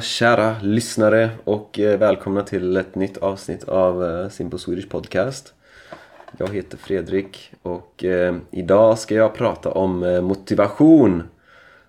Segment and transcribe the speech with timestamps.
[0.00, 5.54] mina kära lyssnare och eh, välkomna till ett nytt avsnitt av eh, Simple Swedish Podcast.
[6.38, 11.22] Jag heter Fredrik och eh, idag ska jag prata om motivation.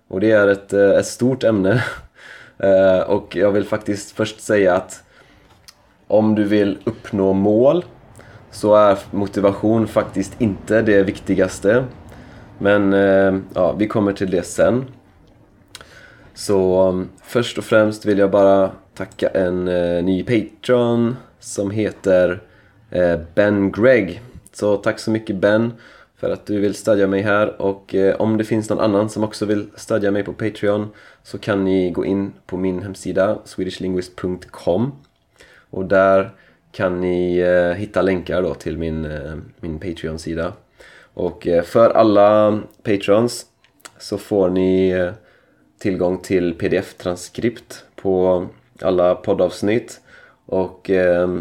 [0.07, 1.83] Och det är ett, ett stort ämne.
[3.07, 5.03] Och jag vill faktiskt först säga att
[6.07, 7.85] om du vill uppnå mål
[8.51, 11.83] så är motivation faktiskt inte det viktigaste.
[12.57, 12.93] Men
[13.53, 14.85] ja, vi kommer till det sen.
[16.33, 22.41] Så um, först och främst vill jag bara tacka en uh, ny Patreon som heter
[22.95, 24.21] uh, Ben Gregg.
[24.53, 25.73] Så tack så mycket Ben
[26.15, 29.23] för att du vill stödja mig här och uh, om det finns någon annan som
[29.23, 30.89] också vill stödja mig på Patreon
[31.23, 34.91] så kan ni gå in på min hemsida swedishlinguist.com
[35.69, 36.29] och där
[36.71, 37.43] kan ni
[37.77, 39.07] hitta länkar då till min,
[39.59, 40.53] min Patreon-sida.
[41.13, 43.45] Och för alla Patrons
[43.99, 44.93] så får ni
[45.81, 48.45] tillgång till pdf-transkript på
[48.81, 50.01] alla poddavsnitt
[50.45, 51.39] och eh,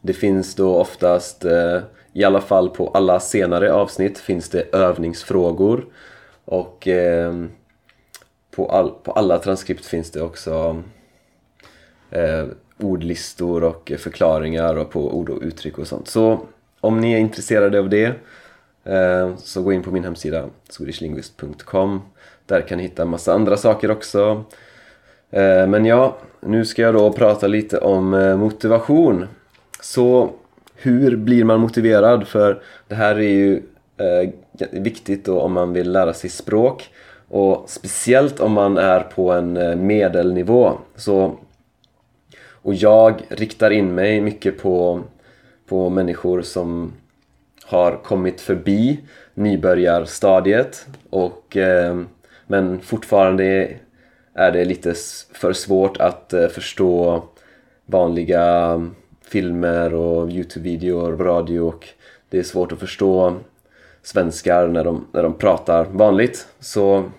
[0.00, 1.80] det finns då oftast, eh,
[2.12, 5.86] i alla fall på alla senare avsnitt, finns det övningsfrågor
[6.44, 7.44] och eh,
[8.50, 10.82] på, all, på alla transkript finns det också
[12.10, 12.46] eh,
[12.78, 16.08] ordlistor och förklaringar och på ord och uttryck och sånt.
[16.08, 16.40] Så
[16.80, 18.12] om ni är intresserade av det eh,
[18.84, 22.02] Eh, så gå in på min hemsida swedishlinguist.com
[22.46, 24.44] Där kan ni hitta massa andra saker också.
[25.30, 29.26] Eh, men ja, nu ska jag då prata lite om eh, motivation.
[29.80, 30.30] Så
[30.74, 32.28] hur blir man motiverad?
[32.28, 33.62] För det här är ju
[34.70, 36.90] viktigt då om man vill lära sig språk
[37.28, 40.72] och speciellt om man är på en medelnivå.
[40.96, 41.38] Så,
[42.48, 45.00] och jag riktar in mig mycket på,
[45.68, 46.92] på människor som
[47.64, 49.00] har kommit förbi
[49.34, 52.00] nybörjarstadiet och eh,
[52.46, 53.68] men fortfarande
[54.34, 54.94] är det lite
[55.32, 57.22] för svårt att eh, förstå
[57.86, 58.80] vanliga
[59.28, 61.88] filmer och Youtube-videor, radio och
[62.30, 63.36] det är svårt att förstå
[64.02, 66.46] svenskar när de, när de pratar vanligt.
[66.60, 67.10] Så,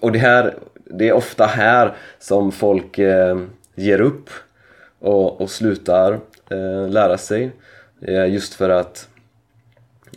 [0.00, 3.38] och det, här, det är ofta här som folk eh,
[3.74, 4.30] ger upp
[4.98, 7.50] och, och slutar eh, lära sig.
[8.00, 9.08] Eh, just för att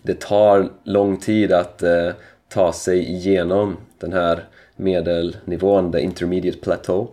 [0.04, 2.10] det tar lång tid att eh,
[2.50, 4.44] ta sig igenom den här
[4.76, 7.08] medelnivån, the intermediate plateau.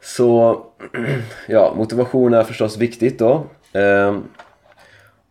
[0.00, 0.62] Så
[1.48, 3.46] ja, motivation är förstås viktigt då.
[3.72, 4.18] Eh,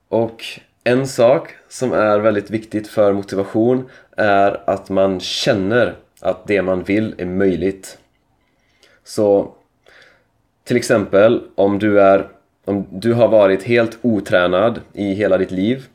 [0.09, 0.44] och
[0.84, 6.84] en sak som är väldigt viktigt för motivation är att man känner att det man
[6.84, 7.97] vill är möjligt.
[9.03, 9.53] Så
[10.63, 12.28] till exempel om du, är,
[12.66, 15.88] om du har varit helt otränad i hela ditt liv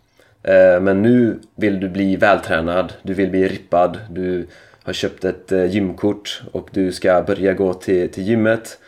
[0.49, 4.47] Eh, men nu vill du bli vältränad, du vill bli rippad, du
[4.83, 8.79] har köpt ett eh, gymkort och du ska börja gå till, till gymmet.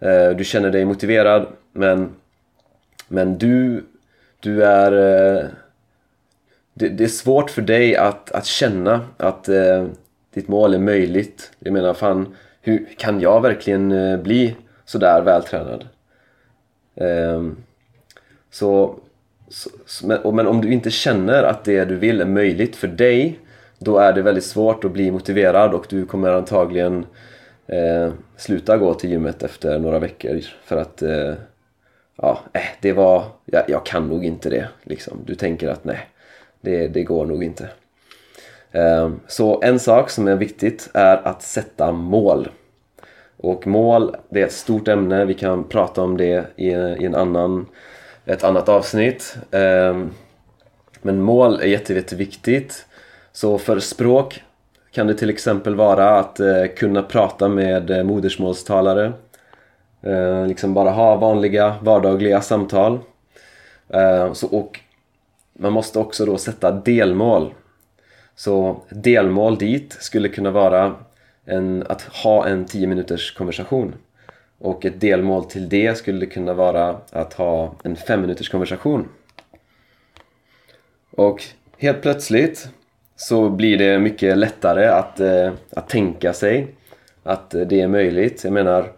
[0.00, 2.10] Eh, du känner dig motiverad men,
[3.08, 3.84] men du,
[4.40, 4.90] du är...
[6.74, 9.48] Det, det, är svårt för dig att, att känna att
[10.34, 11.52] ditt mål är möjligt.
[11.58, 13.88] Jag menar, fan, hur kan jag verkligen
[14.22, 15.88] bli sådär vältränad?
[16.96, 17.56] Ehm,
[18.50, 18.98] så
[20.04, 23.40] men, men om du inte känner att det du vill är möjligt för dig
[23.78, 27.06] då är det väldigt svårt att bli motiverad och du kommer antagligen
[27.66, 31.34] eh, sluta gå till gymmet efter några veckor för att eh,
[32.16, 35.18] ja, eh, det var, jag, jag, kan nog inte det liksom.
[35.26, 36.08] Du tänker att nej,
[36.60, 37.68] det, det går nog inte.
[38.70, 42.48] Eh, så en sak som är viktigt är att sätta mål.
[43.36, 47.14] Och mål, det är ett stort ämne, vi kan prata om det i, i en
[47.14, 47.66] annan,
[48.26, 49.36] ett annat avsnitt.
[49.50, 50.10] Ehm,
[51.02, 52.86] men mål är jätte, jätteviktigt.
[53.32, 54.42] Så för språk
[54.92, 59.12] kan det till exempel vara att eh, kunna prata med eh, modersmålstalare.
[60.02, 62.98] Eh, liksom bara ha vanliga vardagliga samtal.
[63.88, 64.80] Ehm, så, och
[65.58, 67.54] man måste också då sätta delmål.
[68.36, 70.94] Så delmål dit skulle kunna vara
[71.44, 73.94] en, att ha en 10 minuters konversation.
[74.58, 79.08] Och ett delmål till det skulle kunna vara att ha en 5 minuters konversation.
[81.10, 81.42] Och
[81.78, 82.68] helt plötsligt
[83.16, 86.74] så blir det mycket lättare att, eh, att tänka sig
[87.22, 88.44] att det är möjligt.
[88.44, 88.92] Jag menar,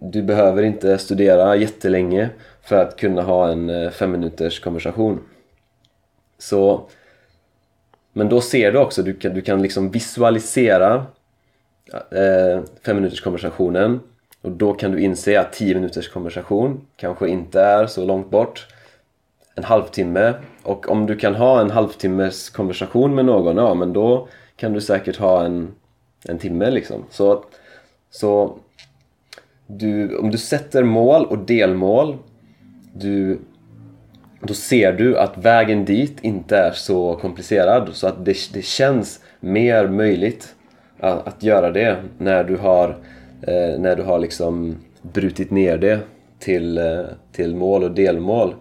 [0.00, 2.30] du behöver inte studera jättelänge
[2.62, 5.20] för att kunna ha en eh, fem minuters konversation.
[6.38, 6.88] Så,
[8.12, 11.06] men då ser du också, du kan, du kan liksom visualisera
[11.92, 14.00] eh, fem minuters konversationen
[14.42, 18.66] och då kan du inse att 10 minuters konversation kanske inte är så långt bort.
[19.54, 20.34] En halvtimme.
[20.62, 24.80] Och om du kan ha en halvtimmes konversation med någon, ja men då kan du
[24.80, 25.74] säkert ha en,
[26.24, 27.04] en timme liksom.
[27.10, 27.44] Så,
[28.10, 28.58] så
[29.66, 32.16] du, om du sätter mål och delmål,
[32.94, 33.38] du,
[34.40, 37.88] då ser du att vägen dit inte är så komplicerad.
[37.92, 40.54] Så att det, det känns mer möjligt
[41.00, 42.96] att, att göra det när du har,
[43.42, 46.00] eh, när du har liksom brutit ner det
[46.38, 48.54] till, eh, till mål och delmål.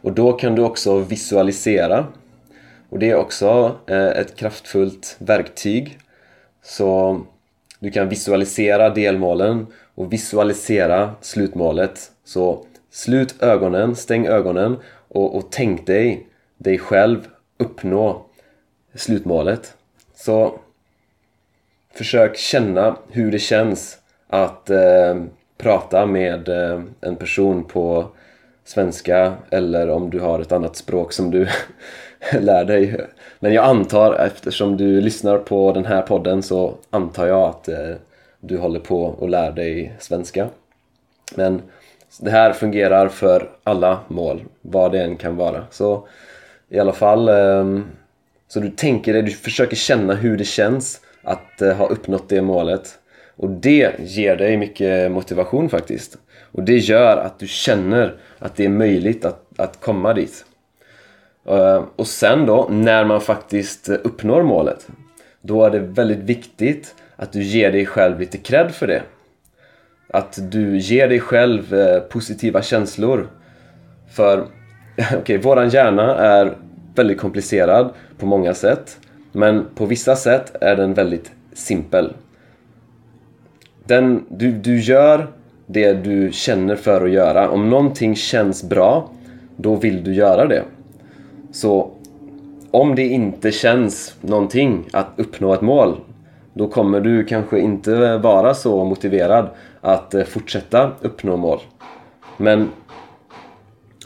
[0.00, 2.06] Och då kan du också visualisera.
[2.88, 5.98] Och det är också eh, ett kraftfullt verktyg.
[6.62, 7.20] Så
[7.78, 12.10] du kan visualisera delmålen och visualisera slutmålet.
[12.24, 14.76] Så slut ögonen, stäng ögonen
[15.08, 16.26] och, och tänk dig
[16.58, 18.26] dig själv uppnå
[18.94, 19.76] slutmålet.
[20.14, 20.58] Så
[21.94, 23.98] försök känna hur det känns
[24.32, 25.22] att eh,
[25.58, 28.06] prata med eh, en person på
[28.64, 31.48] svenska eller om du har ett annat språk som du
[32.40, 33.06] lär dig.
[33.40, 37.94] Men jag antar, eftersom du lyssnar på den här podden så antar jag att eh,
[38.40, 40.48] du håller på och lär dig svenska.
[41.36, 41.62] Men
[42.20, 45.64] det här fungerar för alla mål, vad det än kan vara.
[45.70, 46.08] Så
[46.68, 47.80] i alla fall, eh,
[48.48, 52.42] så du tänker dig, du försöker känna hur det känns att eh, ha uppnått det
[52.42, 52.98] målet
[53.36, 56.18] och det ger dig mycket motivation faktiskt.
[56.52, 60.44] Och det gör att du känner att det är möjligt att, att komma dit.
[61.48, 64.88] Eh, och sen då, när man faktiskt uppnår målet,
[65.40, 69.02] då är det väldigt viktigt att du ger dig själv lite cred för det.
[70.08, 73.28] Att du ger dig själv eh, positiva känslor.
[74.12, 74.38] För,
[74.96, 76.56] okej, okay, våran hjärna är
[76.94, 78.98] väldigt komplicerad på många sätt.
[79.32, 82.12] Men på vissa sätt är den väldigt simpel
[83.84, 85.26] den, du, du gör
[85.66, 87.50] det du känner för att göra.
[87.50, 89.10] Om någonting känns bra,
[89.56, 90.64] då vill du göra det.
[91.52, 91.90] Så
[92.70, 96.00] om det inte känns någonting att uppnå ett mål,
[96.54, 99.48] då kommer du kanske inte vara så motiverad
[99.80, 101.58] att eh, fortsätta uppnå mål.
[102.36, 102.68] Men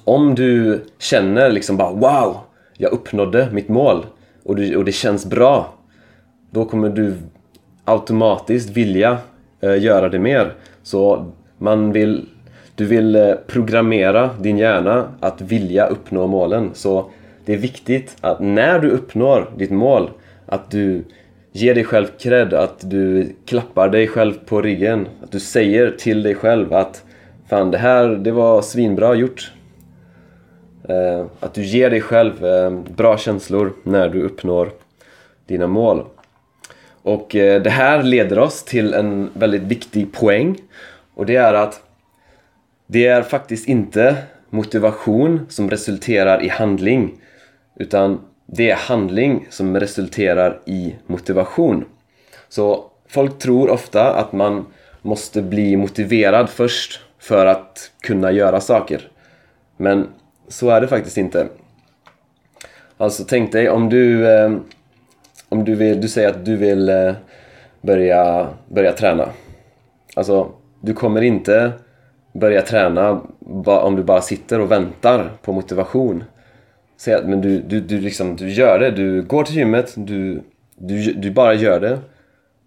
[0.04, 2.36] om du känner liksom bara Wow!
[2.76, 4.06] Jag uppnådde mitt mål
[4.44, 5.74] och, du, och det känns bra.
[6.50, 7.16] Då kommer du
[7.84, 9.18] automatiskt vilja
[9.66, 10.52] Eh, göra det mer.
[10.82, 12.28] Så man vill,
[12.74, 16.70] du vill eh, programmera din hjärna att vilja uppnå målen.
[16.74, 17.10] Så
[17.44, 20.10] det är viktigt att när du uppnår ditt mål,
[20.46, 21.04] att du
[21.52, 25.08] ger dig själv cred, att du klappar dig själv på ryggen.
[25.22, 27.02] Att du säger till dig själv att
[27.48, 29.52] Fan, det här det var svinbra gjort.
[30.88, 34.70] Eh, att du ger dig själv eh, bra känslor när du uppnår
[35.46, 36.04] dina mål.
[37.06, 40.56] Och eh, det här leder oss till en väldigt viktig poäng.
[41.14, 41.82] Och det är att
[42.86, 44.16] det är faktiskt inte
[44.50, 47.14] motivation som resulterar i handling.
[47.76, 51.84] Utan det är handling som resulterar i motivation.
[52.48, 54.66] Så folk tror ofta att man
[55.02, 59.08] måste bli motiverad först för att kunna göra saker.
[59.76, 60.08] Men
[60.48, 61.48] så är det faktiskt inte.
[62.96, 64.50] Alltså tänk dig om du eh,
[65.56, 67.12] om du, vill, du säger att du vill eh,
[67.80, 69.28] börja, börja träna.
[70.14, 70.50] Alltså,
[70.80, 71.72] du kommer inte
[72.32, 73.20] börja träna
[73.64, 76.24] om du bara sitter och väntar på motivation.
[77.06, 80.42] Men du, du, du, liksom, du gör det, du går till gymmet, du,
[80.76, 81.98] du, du bara gör det.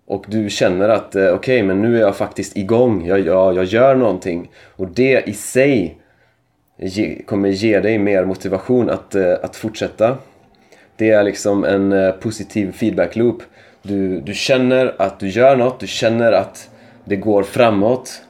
[0.05, 3.55] Och du känner att eh, okej, okay, men nu är jag faktiskt igång, jag, jag,
[3.55, 4.51] jag gör någonting.
[4.75, 5.97] Och det i sig
[6.77, 10.17] ge, kommer ge dig mer motivation att, eh, att fortsätta.
[10.99, 13.43] Det är liksom en eh, positiv feedback loop.
[13.81, 16.69] Du, du känner att du gör något, du känner att
[17.03, 18.21] det går framåt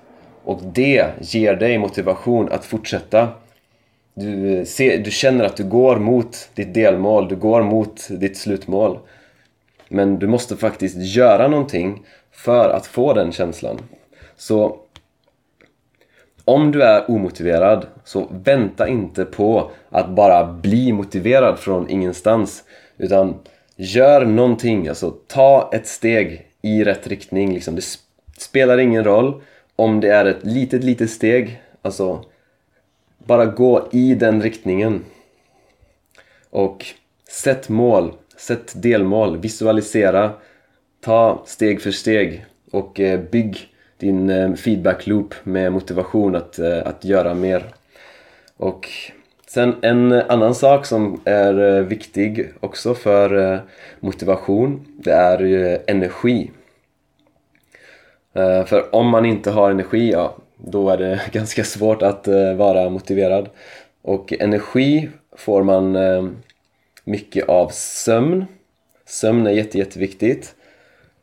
[0.43, 3.27] och det ger dig motivation att fortsätta.
[4.13, 8.37] Du, eh, ser, du känner att du går mot ditt delmål, du går mot ditt
[8.37, 8.99] slutmål.
[9.87, 13.79] Men du måste faktiskt göra någonting för att få den känslan.
[14.37, 14.77] Så
[16.49, 22.63] om du är omotiverad, så vänta inte på att bara bli motiverad från ingenstans.
[22.97, 23.39] Utan
[23.75, 27.53] gör någonting, alltså ta ett steg i rätt riktning.
[27.53, 27.75] Liksom.
[27.75, 27.83] Det
[28.37, 29.41] spelar ingen roll
[29.75, 31.61] om det är ett litet, litet steg.
[31.81, 32.25] Alltså,
[33.17, 35.05] bara gå i den riktningen.
[36.49, 36.85] Och
[37.29, 40.31] sätt mål, sätt delmål, visualisera,
[41.01, 46.87] ta steg för steg och eh, bygg din eh, feedback loop med motivation att, eh,
[46.87, 47.63] att göra mer.
[48.57, 48.87] Och
[49.47, 53.61] sen en annan sak som är eh, viktig också för
[53.99, 56.51] motivation, det är energi.
[58.65, 62.27] För om man inte har energi, ja, då är det ganska svårt att
[62.57, 63.49] vara motiverad.
[64.01, 65.97] Och energi får man
[67.03, 68.45] mycket av sömn.
[69.05, 70.55] Sömn är jätte, jätteviktigt.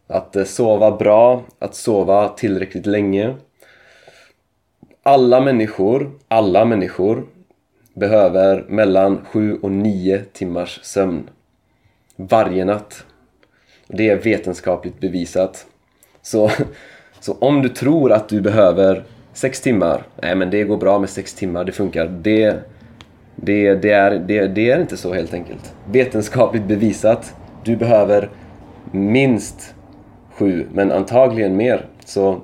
[0.07, 3.35] Att eh, sova bra, att sova tillräckligt länge.
[5.03, 7.27] alla människor, alla människor
[7.95, 11.31] behöver mellan 7 och 9 timmars sömn
[12.17, 13.05] varje natt.
[13.89, 15.67] Det är vetenskapligt bevisat.
[16.23, 16.51] Så,
[17.21, 21.11] så om du tror att du behöver 6 timmar, nej men det går bra med
[21.11, 22.07] 6 timmar, det funkar.
[22.07, 22.57] Det,
[23.37, 25.75] det, det, är, det, det är inte så helt enkelt.
[25.91, 27.35] Vetenskapligt bevisat.
[27.65, 28.31] Du behöver
[28.91, 29.75] minst
[30.39, 31.87] sju, men antagligen mer.
[32.05, 32.41] Så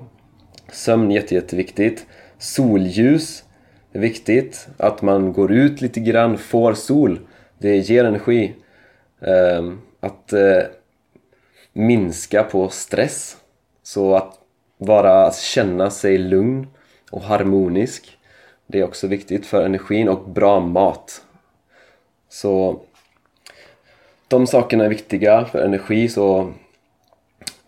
[0.73, 2.07] sömn är jätte, jätteviktigt.
[2.39, 3.45] Solljus
[3.93, 4.69] är viktigt.
[4.77, 7.21] Att man går ut lite grann, får sol.
[7.59, 8.55] Det ger energi.
[9.21, 10.63] Ehm, att eh,
[11.73, 13.37] minska på stress.
[13.83, 14.39] Så att
[14.79, 16.67] vara, att känna sig lugn
[17.11, 18.19] och harmonisk.
[18.67, 21.23] Det är också viktigt för energin och bra mat.
[22.29, 22.81] Så
[24.29, 26.53] de sakerna är viktiga för energi så,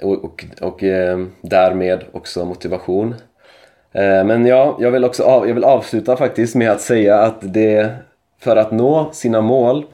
[0.03, 3.15] och, och, och eh, därmed också motivation.
[3.93, 7.55] Eh, men ja, jag vill också av, jag vill avsluta faktiskt med att säga att
[7.55, 7.97] det
[8.39, 9.87] för att nå sina mål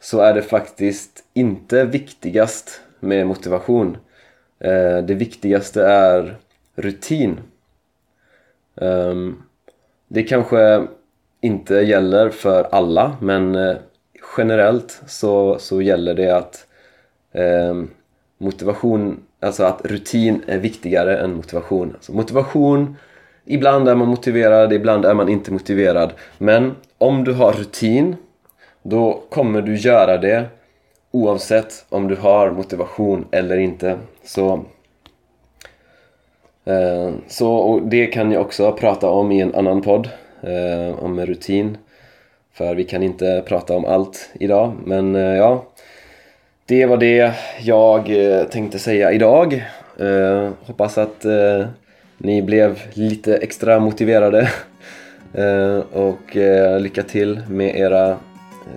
[0.00, 3.96] så är det faktiskt inte viktigast med motivation.
[4.58, 6.36] Eh, det viktigaste är
[6.74, 7.40] rutin.
[8.74, 9.42] Um,
[10.08, 10.86] det kanske
[11.40, 13.76] inte gäller för alla men eh,
[14.36, 16.66] generellt så, så gäller det att
[17.32, 17.74] eh,
[18.38, 21.92] motivation, alltså att rutin är viktigare än motivation.
[21.94, 22.96] Alltså motivation,
[23.44, 26.12] ibland är man motiverad, ibland är man inte motiverad.
[26.38, 28.16] Men om du har rutin,
[28.82, 30.44] då kommer du göra det
[31.10, 33.98] oavsett om du har motivation eller inte.
[34.24, 34.64] Så
[36.64, 40.08] Eh, så, och det kan jag också prata om i en annan podd,
[40.42, 41.78] eh, om rutin.
[42.52, 45.64] För vi kan inte prata om allt idag, men eh, ja.
[46.70, 49.64] Det var det jag eh, tänkte säga idag.
[49.98, 51.66] Eh, hoppas att eh,
[52.18, 54.50] ni blev lite extra motiverade.
[55.92, 56.36] Och
[56.80, 58.16] lycka till med era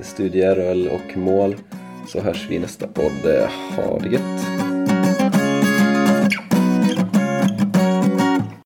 [0.01, 1.55] studier och mål.
[2.07, 3.49] Så hörs vi i nästa podd.
[3.75, 4.52] Ha det gött!